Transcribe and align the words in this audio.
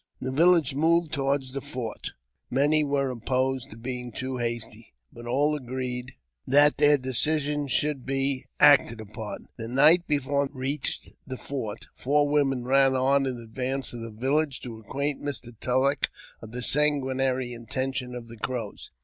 The 0.19 0.31
village 0.31 0.73
moved 0.73 1.13
towards 1.13 1.51
the 1.51 1.61
fort. 1.61 2.13
Many 2.49 2.83
were 2.83 3.11
opposed 3.11 3.83
being 3.83 4.11
too 4.11 4.37
hasty, 4.37 4.95
but 5.13 5.27
all 5.27 5.55
agreed 5.55 6.13
that 6.47 6.77
their 6.77 6.97
decisions 6.97 7.71
should 7.71 8.03
bt 8.03 8.45
acted 8.59 8.99
upon. 8.99 9.47
The 9.59 9.67
night 9.67 10.07
before 10.07 10.47
the 10.47 10.53
village 10.53 10.59
reached 10.59 11.09
the 11.27 11.37
fort, 11.37 11.85
foii 11.95 12.31
women 12.31 12.63
ran 12.63 12.95
on 12.95 13.27
in 13.27 13.37
advance 13.37 13.93
of 13.93 14.01
the 14.01 14.09
village 14.09 14.61
to 14.61 14.79
acquaint 14.79 15.21
Mr 15.21 15.53
Tulleck 15.59 16.07
of 16.41 16.51
the 16.51 16.63
sanguinary 16.63 17.53
intention 17.53 18.15
of 18.15 18.27
the 18.27 18.37
Crows. 18.37 18.89